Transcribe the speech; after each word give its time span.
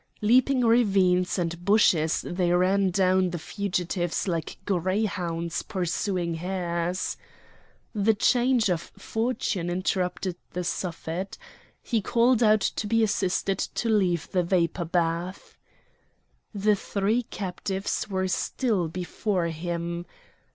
Leaping 0.21 0.65
ravines 0.65 1.37
and 1.37 1.63
bushes 1.63 2.21
they 2.27 2.51
ran 2.51 2.89
down 2.89 3.29
the 3.29 3.37
fugitives 3.37 4.27
like 4.27 4.57
greyhounds 4.65 5.61
pursuing 5.61 6.33
hares. 6.33 7.17
This 7.93 8.15
change 8.17 8.67
of 8.71 8.81
fortune 8.97 9.69
interrupted 9.69 10.37
the 10.53 10.63
Suffet. 10.63 11.37
He 11.83 12.01
called 12.01 12.41
out 12.41 12.61
to 12.61 12.87
be 12.87 13.03
assisted 13.03 13.59
to 13.59 13.89
leave 13.89 14.27
the 14.31 14.41
vapour 14.41 14.85
bath. 14.85 15.59
The 16.51 16.75
three 16.75 17.21
captives 17.21 18.09
were 18.09 18.27
still 18.27 18.87
before 18.87 19.49
him. 19.49 20.07